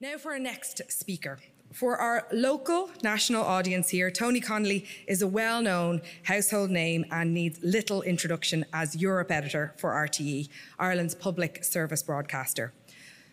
[0.00, 1.38] Now, for our next speaker.
[1.72, 7.32] For our local national audience here, Tony Connelly is a well known household name and
[7.32, 10.48] needs little introduction as Europe editor for RTE,
[10.80, 12.72] Ireland's public service broadcaster.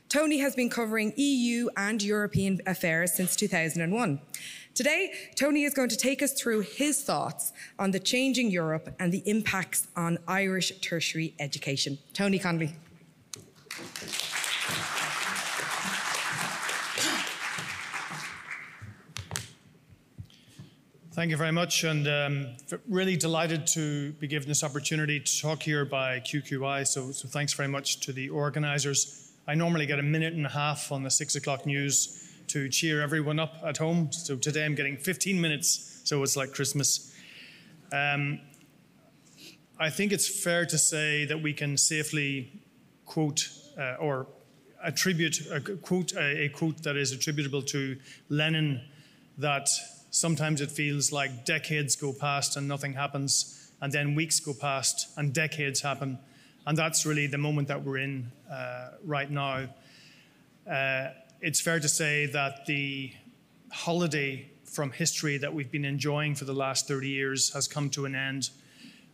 [0.08, 4.22] Tony has been covering EU and European affairs since 2001.
[4.76, 9.12] Today, Tony is going to take us through his thoughts on the changing Europe and
[9.12, 11.98] the impacts on Irish tertiary education.
[12.14, 12.76] Tony Connelly.
[21.14, 22.48] Thank you very much, and um,
[22.88, 26.88] really delighted to be given this opportunity to talk here by QQI.
[26.88, 29.34] So, so thanks very much to the organisers.
[29.46, 33.02] I normally get a minute and a half on the six o'clock news to cheer
[33.02, 34.10] everyone up at home.
[34.14, 37.14] So today I'm getting 15 minutes, so it's like Christmas.
[37.92, 38.40] Um,
[39.78, 42.62] I think it's fair to say that we can safely
[43.06, 44.28] quote uh, or
[44.82, 47.98] attribute a quote a, a quote that is attributable to
[48.30, 48.80] Lenin
[49.38, 49.68] that
[50.14, 55.08] Sometimes it feels like decades go past and nothing happens, and then weeks go past
[55.18, 56.20] and decades happen.
[56.68, 59.70] And that's really the moment that we're in uh, right now.
[60.70, 61.08] Uh,
[61.40, 63.14] it's fair to say that the
[63.72, 68.06] holiday from history that we've been enjoying for the last 30 years has come to
[68.06, 68.50] an end,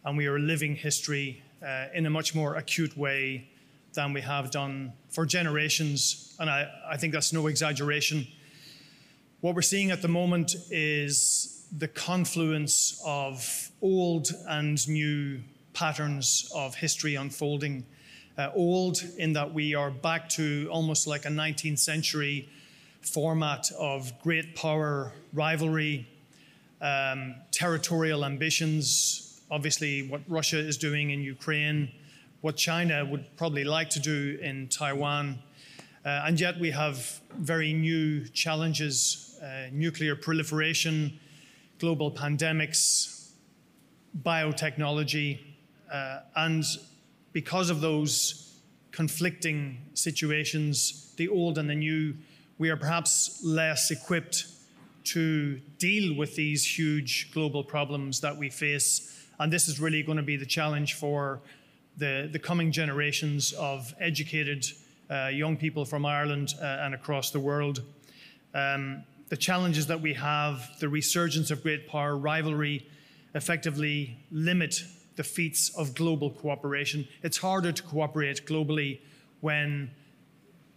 [0.04, 3.48] and we are living history uh, in a much more acute way
[3.94, 6.36] than we have done for generations.
[6.40, 8.28] And I, I think that's no exaggeration.
[9.40, 15.42] What we're seeing at the moment is the confluence of old and new
[15.74, 17.86] patterns of history unfolding.
[18.36, 22.50] Uh, old in that we are back to almost like a 19th century
[23.02, 26.08] format of great power rivalry,
[26.82, 31.92] um, territorial ambitions, obviously, what Russia is doing in Ukraine,
[32.42, 35.38] what China would probably like to do in Taiwan.
[36.04, 41.20] Uh, and yet we have very new challenges uh, nuclear proliferation,
[41.80, 43.32] global pandemics,
[44.24, 45.40] biotechnology,
[45.92, 46.64] uh, and
[47.34, 48.60] because of those
[48.92, 52.16] conflicting situations, the old and the new,
[52.58, 54.48] we are perhaps less equipped
[55.04, 59.26] to deal with these huge global problems that we face.
[59.40, 61.42] And this is really going to be the challenge for
[61.98, 64.66] the, the coming generations of educated
[65.10, 67.84] uh, young people from Ireland uh, and across the world.
[68.54, 72.88] Um, the challenges that we have, the resurgence of great power, rivalry,
[73.36, 74.84] effectively limit
[75.16, 77.08] the feats of global cooperation.
[77.24, 79.02] It's harder to cooperate globally
[79.42, 79.92] when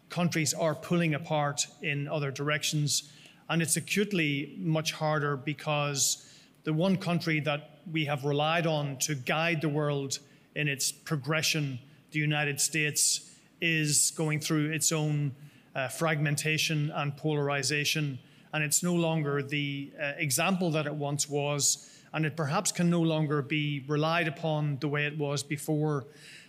[0.08, 3.12] countries are pulling apart in other directions.
[3.48, 6.26] And it's acutely much harder because
[6.64, 10.18] the one country that we have relied on to guide the world
[10.56, 11.78] in its progression,
[12.10, 13.30] the United States,
[13.60, 15.32] is going through its own
[15.74, 18.18] uh, fragmentation and polarization
[18.52, 22.90] and it's no longer the uh, example that it once was, and it perhaps can
[22.90, 26.06] no longer be relied upon the way it was before.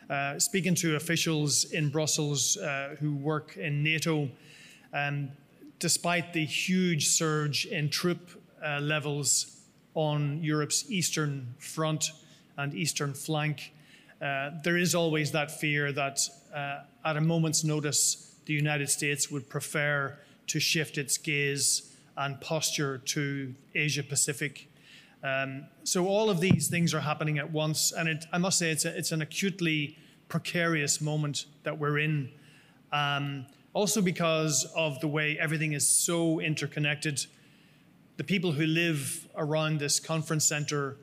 [0.10, 4.30] Uh, speaking to officials in Brussels uh, who work in NATO,
[4.94, 5.30] um,
[5.80, 9.62] despite the huge surge in troop uh, levels
[9.94, 12.12] on Europe's eastern front
[12.58, 13.74] and eastern flank,
[14.22, 16.20] uh, there is always that fear that
[16.54, 22.40] uh, at a moment's notice, the United States would prefer to shift its gaze and
[22.42, 24.70] posture to Asia Pacific.
[25.24, 28.72] Um, so all of these things are happening at once, and it, I must say
[28.72, 29.98] it's, a, it's an acutely
[30.30, 32.30] precarious moment that we're in.
[32.92, 37.26] Um, also because of the way everything is so interconnected.
[38.18, 40.98] The people who live around this conference center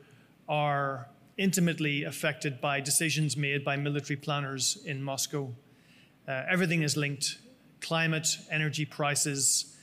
[0.47, 5.51] are intimately affected by decisions made by military planners in Moscow.
[6.27, 7.39] Uh, everything is linked
[7.81, 9.77] climate, energy prices,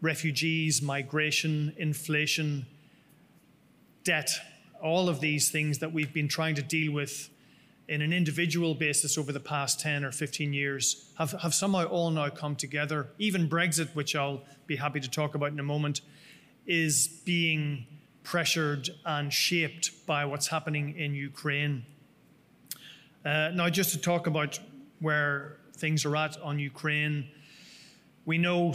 [0.00, 2.66] refugees, migration, inflation,
[4.04, 4.30] debt,
[4.82, 7.28] all of these things that we've been trying to deal with
[7.88, 12.10] in an individual basis over the past 10 or 15 years have, have somehow all
[12.10, 13.08] now come together.
[13.18, 16.00] Even Brexit, which I'll be happy to talk about in a moment,
[16.66, 17.84] is being
[18.22, 21.84] pressured and shaped by what's happening in Ukraine.
[23.24, 24.60] Uh, now, just to talk about
[25.00, 27.28] where things are at on Ukraine,
[28.24, 28.72] we know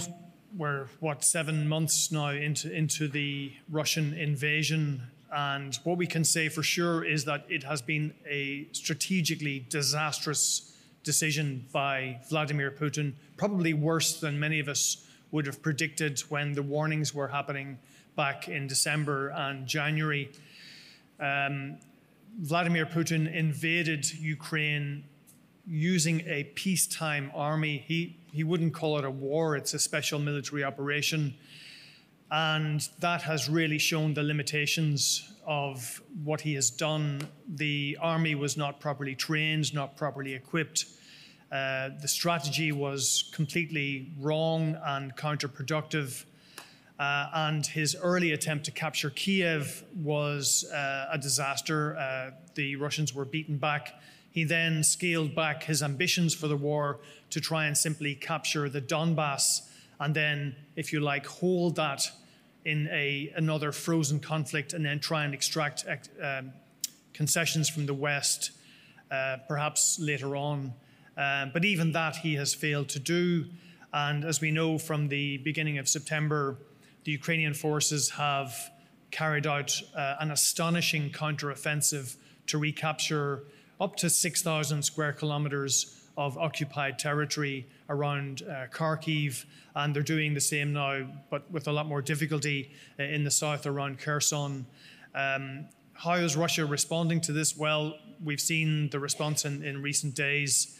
[0.57, 6.49] we're what seven months now into into the Russian invasion, and what we can say
[6.49, 13.73] for sure is that it has been a strategically disastrous decision by Vladimir Putin, probably
[13.73, 17.77] worse than many of us would have predicted when the warnings were happening
[18.15, 20.31] back in December and January.
[21.19, 21.77] Um,
[22.39, 25.03] Vladimir Putin invaded Ukraine
[25.67, 27.83] using a peacetime army.
[27.87, 31.35] He he wouldn't call it a war, it's a special military operation.
[32.31, 37.21] And that has really shown the limitations of what he has done.
[37.47, 40.85] The army was not properly trained, not properly equipped.
[41.51, 46.25] Uh, the strategy was completely wrong and counterproductive.
[46.99, 51.95] Uh, and his early attempt to capture Kiev was uh, a disaster.
[51.97, 53.93] Uh, the Russians were beaten back.
[54.35, 56.99] He then scaled back his ambitions for the war
[57.31, 59.61] to try and simply capture the Donbass
[59.99, 62.09] and then, if you like, hold that
[62.65, 65.85] in a, another frozen conflict and then try and extract
[66.21, 66.51] um,
[67.13, 68.51] concessions from the West,
[69.11, 70.73] uh, perhaps later on.
[71.17, 73.45] Um, but even that he has failed to do.
[73.93, 76.57] And as we know from the beginning of September,
[77.05, 78.53] the Ukrainian forces have
[79.11, 82.17] carried out uh, an astonishing counteroffensive
[82.47, 83.43] to recapture
[83.79, 89.45] up to 6,000 square kilometers of occupied territory around uh, Kharkiv,
[89.75, 93.31] and they're doing the same now, but with a lot more difficulty uh, in the
[93.31, 94.65] south around Kherson.
[95.13, 97.57] Um, how is Russia responding to this?
[97.57, 100.77] Well, we've seen the response in, in recent days.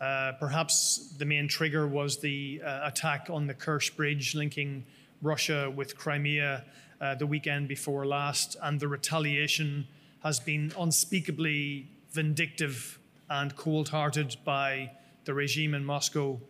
[0.00, 4.84] Uh, perhaps the main trigger was the uh, attack on the Kerch Bridge linking
[5.22, 6.64] Russia with Crimea
[7.00, 9.86] uh, the weekend before last, and the retaliation
[10.22, 14.90] has been unspeakably vindictive and cold hearted by
[15.24, 16.40] the regime in Moscow.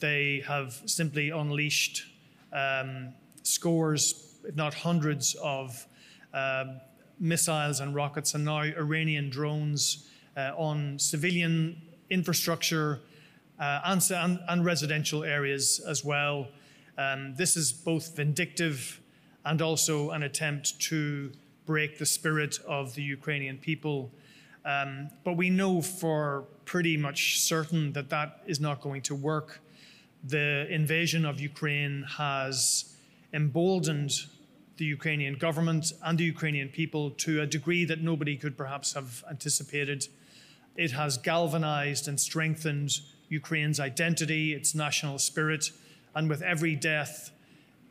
[0.00, 2.04] They have simply unleashed
[2.52, 3.12] um,
[3.42, 5.86] scores, if not hundreds, of
[6.32, 6.64] uh,
[7.18, 13.00] missiles and rockets, and now Iranian drones uh, on civilian infrastructure
[13.58, 16.46] uh, and, and, and, residential areas as well.
[16.96, 19.00] Um, this is both vindictive
[19.44, 21.32] and also an attempt to
[21.66, 24.12] break the spirit of the Ukrainian people.
[24.64, 29.60] Um, but we know for pretty much certain that that is not going to work.
[30.24, 32.94] The invasion of Ukraine has
[33.32, 34.12] emboldened
[34.76, 39.24] the Ukrainian government and the Ukrainian people to a degree that nobody could perhaps have
[39.30, 40.08] anticipated.
[40.76, 45.70] It has galvanized and strengthened Ukraine's identity, its national spirit,
[46.14, 47.30] and with every death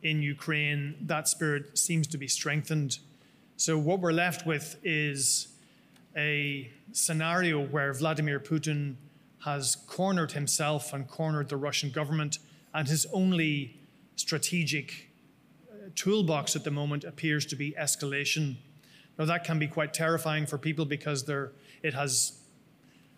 [0.02, 2.98] in Ukraine, that spirit seems to be strengthened.
[3.56, 5.48] So, what we're left with is
[6.16, 8.96] a scenario where Vladimir Putin
[9.44, 12.38] has cornered himself and cornered the Russian government,
[12.74, 13.78] and his only
[14.16, 15.10] strategic
[15.70, 18.56] uh, toolbox at the moment appears to be escalation.
[19.18, 21.28] Now, that can be quite terrifying for people because
[21.82, 22.38] it has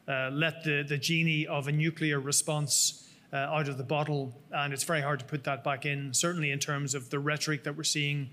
[0.09, 4.73] uh, let the, the genie of a nuclear response uh, out of the bottle, and
[4.73, 7.77] it's very hard to put that back in, certainly in terms of the rhetoric that
[7.77, 8.29] we're seeing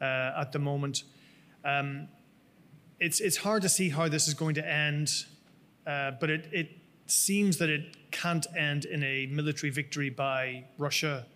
[0.00, 1.02] uh, at the moment.
[1.64, 2.08] Um,
[2.98, 5.10] it's, it's hard to see how this is going to end,
[5.86, 6.70] uh, but it, it
[7.06, 11.26] seems that it can't end in a military victory by Russia.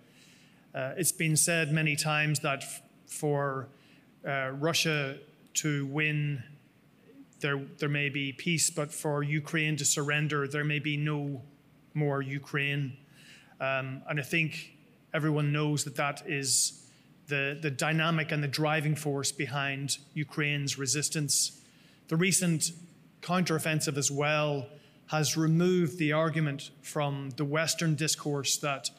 [0.75, 3.69] Uh, it's been said many times that f- for
[4.27, 5.19] uh, Russia
[5.55, 6.43] to win,
[7.41, 11.43] there, there may be peace, but for Ukraine to surrender, there may be no
[11.95, 12.97] more Ukraine.
[13.61, 14.77] Um, and I think
[15.13, 16.90] everyone knows that that is
[17.31, 21.62] the, the dynamic and the driving force behind Ukraine's resistance.
[22.09, 22.73] The recent
[23.23, 24.67] counteroffensive as well
[25.06, 28.91] has removed the argument from the Western discourse that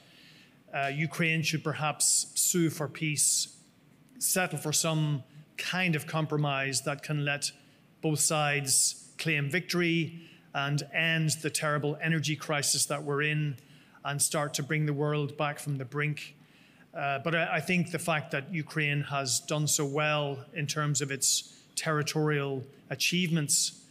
[0.74, 3.58] uh, Ukraine should perhaps sue for peace,
[4.18, 5.24] settle for some
[5.58, 7.52] kind of compromise that can let
[8.02, 10.22] both sides claim victory
[10.56, 13.58] and end the terrible energy crisis that we're in
[14.04, 16.36] and start to bring the world back from the brink
[16.94, 21.02] uh, but I, I, think the fact that Ukraine has done so well in terms
[21.02, 23.82] of its territorial achievements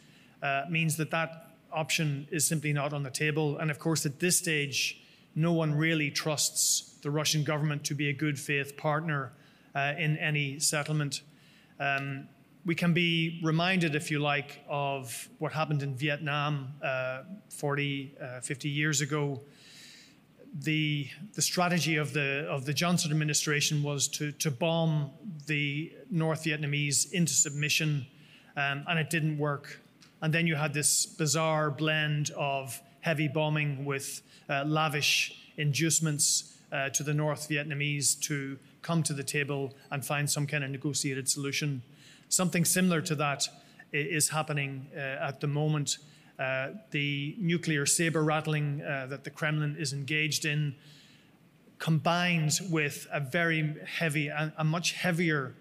[0.42, 3.56] uh, means that that option is simply not on the table.
[3.58, 5.00] And of course, at this stage,
[5.34, 9.32] no one really trusts the Russian government to be a good faith partner
[9.74, 11.22] uh, in any settlement.
[11.78, 12.28] Um,
[12.66, 18.40] we can be reminded, if you like, of what happened in Vietnam uh, 40, uh,
[18.40, 19.40] 50 years ago
[20.58, 25.10] the, the strategy of the, of the Johnson administration was to, to bomb
[25.46, 28.06] the North Vietnamese into submission,
[28.56, 29.80] um, and it didn't work.
[30.22, 36.88] And then you had this bizarre blend of heavy bombing with uh, lavish inducements uh,
[36.90, 41.28] to the North Vietnamese to come to the table and find some kind of negotiated
[41.28, 41.82] solution.
[42.28, 43.48] Something similar to that
[43.92, 45.98] is happening uh, at the moment
[46.40, 50.74] uh, the nuclear saber rattling uh, that the Kremlin is engaged in,
[51.78, 55.54] combined with a very heavy, a, a much heavier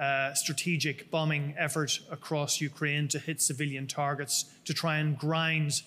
[0.00, 5.82] uh, strategic bombing effort across Ukraine to hit civilian targets, to try and grind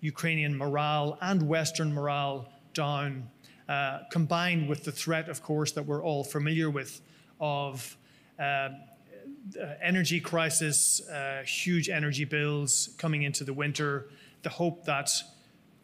[0.00, 3.28] Ukrainian morale and Western morale down,
[3.68, 7.00] uh, combined with the threat, of course, that we're all familiar with
[7.40, 7.96] of
[9.60, 14.08] uh, energy crisis, uh, huge energy bills coming into the winter,
[14.42, 15.10] the hope that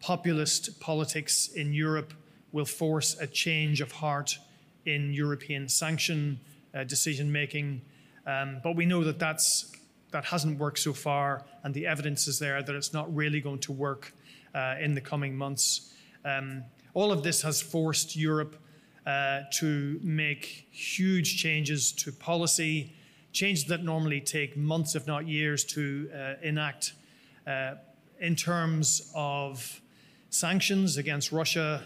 [0.01, 2.13] populist politics in Europe
[2.53, 4.39] will force a change of heart
[4.87, 6.41] in European sanction
[6.75, 7.81] uh, decision making.
[8.27, 9.73] Um, but we know that that's,
[10.11, 13.59] that hasn't worked so far, and the evidence is there that it's not really going
[13.61, 14.13] to work
[14.55, 15.93] uh, in the coming months.
[16.25, 18.57] Um, all of this has forced Europe
[19.07, 22.95] uh, to make huge changes to policy,
[23.39, 26.95] changes that normally take months, if not years, to uh, enact
[27.47, 27.75] uh,
[28.19, 29.81] in terms of
[30.29, 31.85] sanctions against Russia,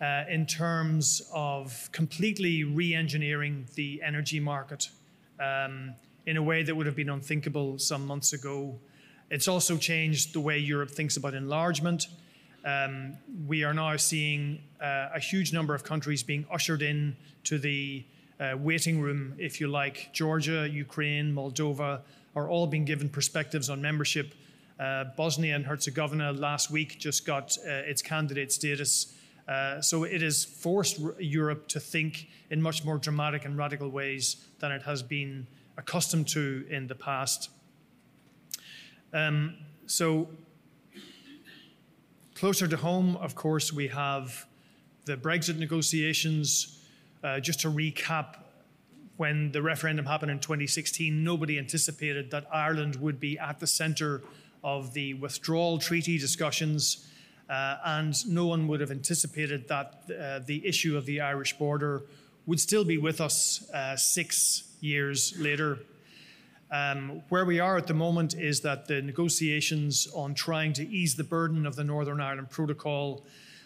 [0.00, 4.88] uh, in terms of completely re engineering the energy market
[5.40, 5.94] um,
[6.26, 8.78] in a way that would have been unthinkable some months ago.
[9.30, 12.06] It's also changed the way Europe thinks about enlargement.
[12.64, 13.16] Um,
[13.48, 18.04] we are now seeing uh, a huge number of countries being ushered in to the
[18.40, 20.10] uh, waiting room, if you like.
[20.12, 22.00] Georgia, Ukraine, Moldova
[22.34, 24.34] are all being given perspectives on membership.
[24.78, 29.14] Uh, Bosnia and Herzegovina last week just got uh, its candidate status.
[29.46, 34.44] Uh, so it has forced Europe to think in much more dramatic and radical ways
[34.58, 37.50] than it has been accustomed to in the past.
[39.12, 39.54] Um,
[39.86, 40.28] so
[42.34, 44.46] Closer to home, of course, we have
[45.04, 46.83] the Brexit negotiations.
[47.24, 48.36] Uh, just to recap,
[49.16, 54.20] when the referendum happened in 2016, nobody anticipated that Ireland would be at the centre
[54.62, 57.08] of the withdrawal treaty discussions,
[57.48, 62.02] uh, and no one would have anticipated that uh, the issue of the Irish border
[62.44, 65.78] would still be with us uh, six years later.
[66.70, 71.14] Um, where we are at the moment is that the negotiations on trying to ease
[71.14, 73.24] the burden of the Northern Ireland Protocol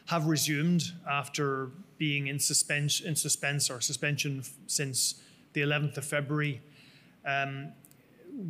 [0.08, 5.22] have resumed after being in suspense, in suspense or suspension since
[5.52, 6.62] the 11th of February.
[7.26, 7.72] Um,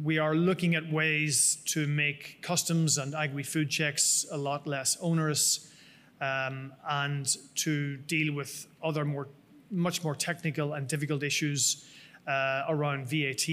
[0.04, 4.96] we are looking at ways to make customs and agri food checks a lot less
[5.00, 5.72] onerous
[6.20, 9.28] um, and to deal with other more,
[9.70, 11.88] much more technical and difficult issues
[12.28, 13.48] uh, around VAT,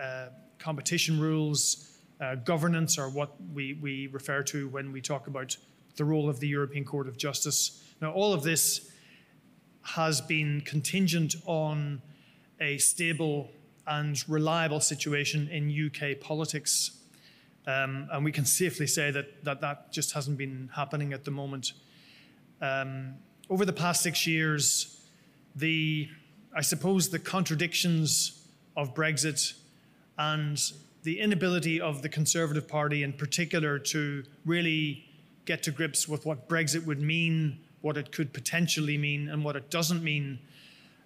[0.00, 5.56] uh, competition rules, uh, governance, or what we, we refer to when we talk about
[5.96, 7.82] the role of the European Court of Justice.
[8.00, 8.90] Now, all of this
[9.82, 12.00] has been contingent on
[12.60, 13.50] a stable
[13.86, 16.98] and reliable situation in UK politics.
[17.66, 21.30] Um, and we can safely say that, that that just hasn't been happening at the
[21.30, 21.72] moment.
[22.60, 23.14] Um,
[23.50, 25.06] over the past six years,
[25.54, 26.08] the
[26.56, 28.46] I suppose the contradictions
[28.76, 29.54] of Brexit
[30.18, 30.60] and
[31.02, 35.04] the inability of the Conservative Party in particular to really
[35.44, 39.56] get to grips with what Brexit would mean, what it could potentially mean, and what
[39.56, 40.38] it doesn't mean.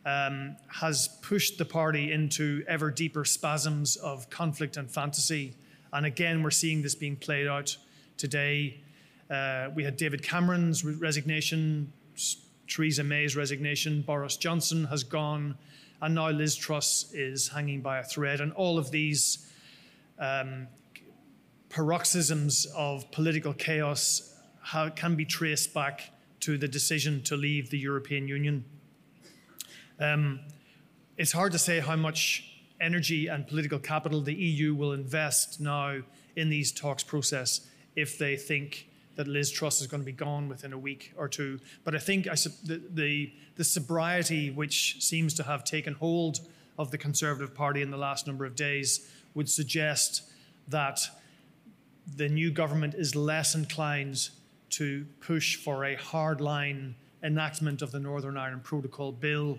[0.07, 5.55] Um, has pushed the party into ever deeper spasms of conflict and fantasy.
[5.93, 7.77] And again, we're seeing this being played out
[8.17, 8.81] today.
[9.29, 11.93] Uh, we had David Cameron's resignation
[12.69, 15.57] Theresa May's resignation, Boris Johnson has gone,
[16.01, 18.41] and now Liz Truss is hanging by a thread.
[18.41, 19.51] And all of these
[20.19, 20.69] um,
[21.69, 26.11] paroxysms of political chaos how, can be traced back
[26.41, 28.65] to the decision to leave the European Union.
[29.99, 30.41] Um,
[31.17, 32.45] it's hard to say how much
[32.81, 35.99] energy and political capital the EU will invest now
[36.37, 37.63] in these talks process
[37.97, 41.29] if they think that Liz Truss is going to be gone within a week or
[41.29, 41.59] two.
[41.83, 46.39] But I think I, the, the, the sobriety which seems to have taken hold
[46.79, 50.23] of the Conservative Party in the last number of days would suggest
[50.69, 51.01] that
[52.17, 54.31] the new government is less inclined
[54.71, 59.59] to push for a hardline enactment of the Northern Ireland Protocol Bill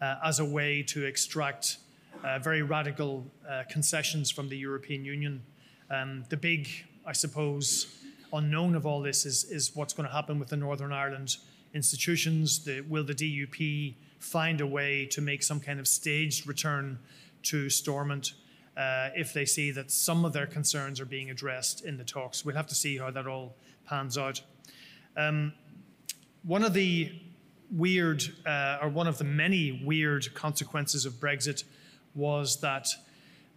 [0.00, 1.78] uh, as a way to extract
[2.22, 5.42] uh, very radical uh, concessions from the European Union.
[5.90, 6.68] Um, the big,
[7.06, 7.94] I suppose,
[8.32, 11.36] unknown of all this is, is what's going to happen with the Northern Ireland
[11.74, 12.64] institutions.
[12.64, 16.98] The, will the DUP find a way to make some kind of staged return
[17.44, 18.32] to Stormont
[18.76, 22.44] uh, if they see that some of their concerns are being addressed in the talks?
[22.44, 23.54] We'll have to see how that all
[23.86, 24.40] pans out.
[25.16, 25.52] Um,
[26.42, 27.12] one of the
[27.70, 31.64] weird, uh, or one of the many weird consequences of Brexit
[32.14, 32.88] was that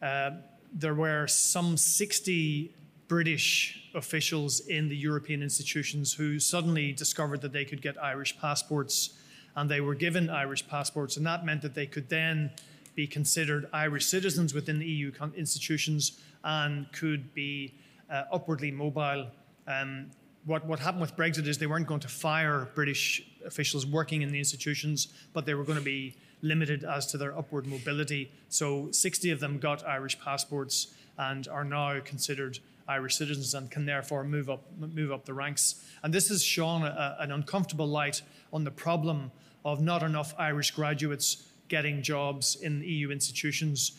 [0.02, 0.32] uh,
[0.74, 2.74] there were some 60
[3.08, 9.18] British officials in the European institutions who suddenly discovered that they could get Irish passports
[9.56, 12.52] and they were given Irish passports, and that meant that they could then
[12.98, 17.76] be considered Irish citizens within the EU institutions and could be
[18.10, 19.28] uh, upwardly mobile.
[19.68, 20.10] Um,
[20.46, 24.32] what, what happened with Brexit is they weren't going to fire British officials working in
[24.32, 28.32] the institutions, but they were going to be limited as to their upward mobility.
[28.50, 30.88] So 60 of them got Irish passports
[31.20, 35.86] and are now considered Irish citizens and can therefore move up, move up the ranks.
[36.02, 39.32] And this has shone a, an uncomfortable light on the problem
[39.64, 43.94] of not enough Irish graduates getting jobs in EU institutions.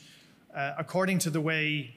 [0.54, 1.94] Uh, according to the way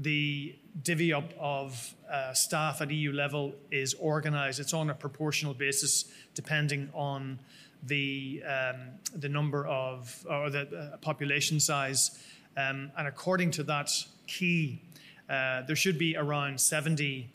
[0.00, 5.54] the divvy up of uh, staff at EU level is organised, it's on a proportional
[5.54, 7.38] basis depending on
[7.82, 8.76] the, um,
[9.14, 12.18] the number of, or the uh, population size.
[12.56, 13.90] Um, and according to that
[14.26, 14.82] key,
[15.28, 17.28] uh, there should be around 70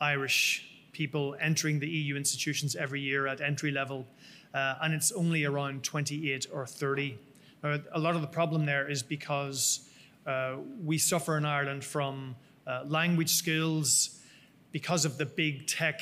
[0.00, 4.06] Irish people entering the EU institutions every year at entry level,
[4.54, 7.18] uh, and it's only around 28 or 30.
[7.62, 9.88] Now, a lot of the problem there is because
[10.26, 12.36] uh, we suffer in Ireland from
[12.66, 14.18] uh, language skills,
[14.72, 16.00] because of the big tech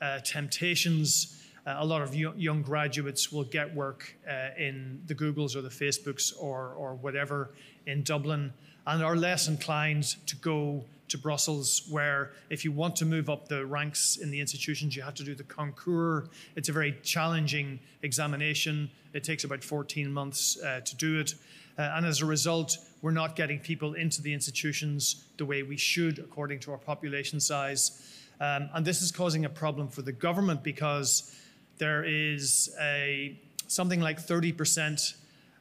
[0.00, 1.42] uh, temptations.
[1.66, 5.70] Uh, a lot of young graduates will get work uh, in the Googles or the
[5.70, 7.54] Facebooks or, or whatever
[7.86, 8.52] in Dublin
[8.86, 13.48] and are less inclined to go to Brussels, where if you want to move up
[13.48, 16.28] the ranks in the institutions, you have to do the concours.
[16.56, 18.90] It's a very challenging examination.
[19.12, 21.34] It takes about 14 months uh, to do it.
[21.78, 25.76] Uh, and as a result, we're not getting people into the institutions the way we
[25.76, 28.00] should, according to our population size.
[28.40, 31.34] Um, and this is causing a problem for the government because
[31.78, 35.14] there is a something like 30%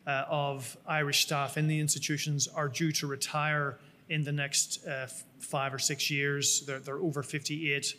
[0.05, 3.79] uh, of Irish staff in the institutions are due to retire
[4.09, 5.07] in the next uh,
[5.39, 6.61] five or six years.
[6.65, 7.95] They're, they're over 58.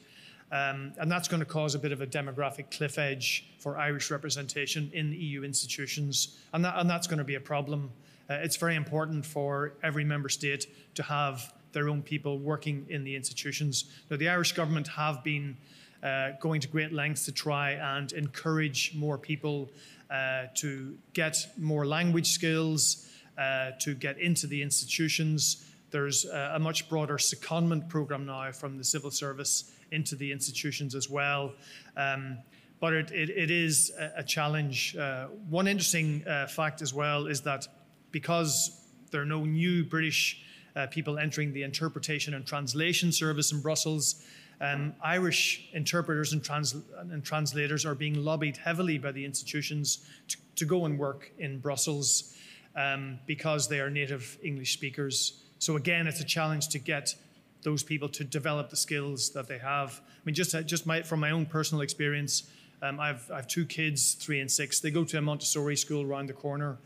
[0.53, 4.11] Um, and that's going to cause a bit of a demographic cliff edge for Irish
[4.11, 6.39] representation in EU institutions.
[6.53, 7.91] And, that, and that's going to be a problem.
[8.29, 13.05] Uh, it's very important for every member state to have their own people working in
[13.05, 13.87] the institutions.
[14.11, 15.57] Now, the Irish government have been
[16.05, 19.71] uh, going to great lengths to try and encourage more people
[20.11, 23.09] uh, to get more language skills,
[23.39, 25.65] uh, to get into the institutions.
[25.91, 30.95] There's a, a much broader secondment program now from the civil service into the institutions
[30.95, 31.53] as well.
[31.97, 32.39] Um,
[32.81, 34.97] but it, it, it is a, a challenge.
[34.97, 37.67] Uh, one interesting uh, fact as well is that
[38.11, 38.79] because
[39.11, 40.43] there are no new British
[40.77, 44.25] uh, people entering the interpretation and translation service in Brussels,
[44.65, 50.37] um, Irish interpreters and, trans- and, translators are being lobbied heavily by the institutions to,
[50.57, 52.35] to go and work in Brussels
[52.77, 55.43] um, because they are native English speakers.
[55.59, 57.15] So again, it's a challenge to get
[57.63, 60.01] those people to develop the skills that they have.
[60.05, 62.45] I mean, just just my, from my own personal experience,
[62.83, 64.81] um, I've I've two kids, three and six.
[64.81, 66.79] They go to a Montessori school around the corner,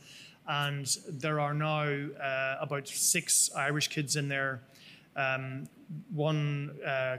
[0.47, 4.62] and there are now uh, about six Irish kids in there.
[5.17, 5.69] Um,
[6.14, 7.17] one uh,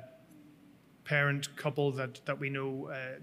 [1.09, 3.19] parent couple that, that we know, uh,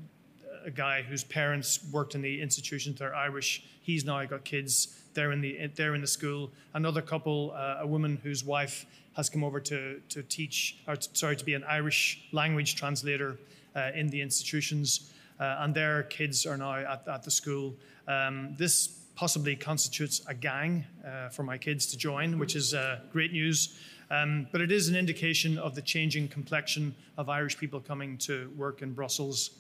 [0.65, 3.63] a guy whose parents worked in the institutions, they're Irish.
[3.81, 5.03] He's now got kids.
[5.15, 6.51] They're in the they're in the school.
[6.75, 11.09] Another couple, uh, a woman whose wife has come over to to teach, or t-
[11.13, 13.39] sorry, to be an Irish language translator
[13.77, 17.73] uh, in the institutions, uh, and their kids are now at, at the school.
[18.09, 22.99] Um, this possibly constitutes a gang uh, for my kids to join, which is uh,
[23.13, 23.79] great news.
[24.11, 28.53] Um, but it is an indication of the changing complexion of Irish people coming to
[28.57, 29.51] work in Brussels.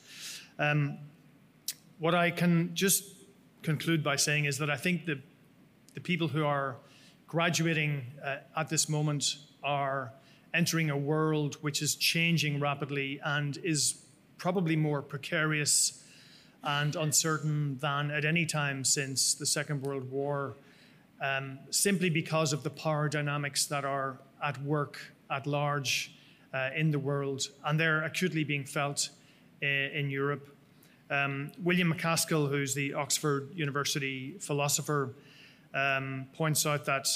[0.58, 0.98] Um,
[1.98, 3.04] what I can just
[3.62, 5.20] conclude by saying is that I think the,
[5.94, 6.76] the people who are
[7.26, 10.12] graduating uh, at this moment are
[10.54, 14.02] entering a world which is changing rapidly and is
[14.38, 16.04] probably more precarious
[16.62, 20.56] and uncertain than at any time since the Second World War,
[21.20, 24.98] um, simply because of the power dynamics that are at work
[25.30, 26.12] at large
[26.54, 29.10] uh, in the world, and they're acutely being felt
[29.62, 30.48] uh, in Europe.
[31.10, 35.14] Um, William MacAskill, who's the Oxford University philosopher,
[35.74, 37.08] um, points out that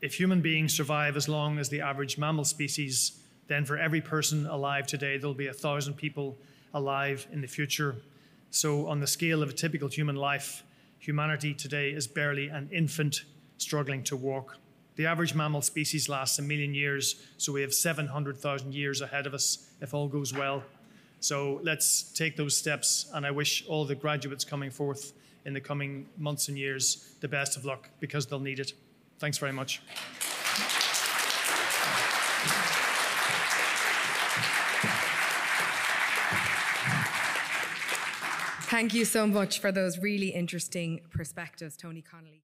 [0.00, 4.46] if human beings survive as long as the average mammal species, then for every person
[4.46, 6.36] alive today, there'll be a thousand people
[6.74, 7.96] alive in the future.
[8.50, 10.62] So, on the scale of a typical human life,
[10.98, 13.24] humanity today is barely an infant
[13.56, 14.58] struggling to walk.
[14.98, 19.32] The average mammal species lasts a million years, so we have 700,000 years ahead of
[19.32, 20.64] us if all goes well.
[21.20, 25.12] So let's take those steps, and I wish all the graduates coming forth
[25.44, 28.72] in the coming months and years the best of luck because they'll need it.
[29.20, 29.80] Thanks very much.
[38.68, 42.34] Thank you so much for those really interesting perspectives, Tony Connelly.